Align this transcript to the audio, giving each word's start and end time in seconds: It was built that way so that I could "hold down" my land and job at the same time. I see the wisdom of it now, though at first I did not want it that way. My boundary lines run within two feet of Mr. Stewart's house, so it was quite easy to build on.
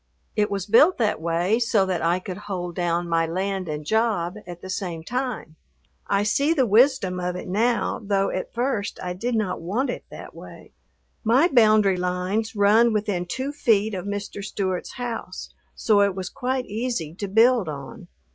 It 0.35 0.49
was 0.49 0.65
built 0.65 0.97
that 0.97 1.21
way 1.21 1.59
so 1.59 1.85
that 1.85 2.01
I 2.01 2.17
could 2.17 2.37
"hold 2.49 2.73
down" 2.73 3.07
my 3.07 3.27
land 3.27 3.69
and 3.69 3.85
job 3.85 4.35
at 4.47 4.61
the 4.63 4.67
same 4.71 5.03
time. 5.03 5.57
I 6.07 6.23
see 6.23 6.53
the 6.55 6.65
wisdom 6.65 7.19
of 7.19 7.35
it 7.35 7.47
now, 7.47 8.01
though 8.03 8.31
at 8.31 8.51
first 8.51 8.99
I 9.03 9.13
did 9.13 9.35
not 9.35 9.61
want 9.61 9.91
it 9.91 10.03
that 10.09 10.33
way. 10.33 10.71
My 11.23 11.49
boundary 11.49 11.97
lines 11.97 12.55
run 12.55 12.93
within 12.93 13.27
two 13.27 13.51
feet 13.51 13.93
of 13.93 14.05
Mr. 14.07 14.43
Stewart's 14.43 14.93
house, 14.93 15.53
so 15.75 16.01
it 16.01 16.15
was 16.15 16.29
quite 16.31 16.65
easy 16.65 17.13
to 17.19 17.27
build 17.27 17.69
on. 17.69 18.07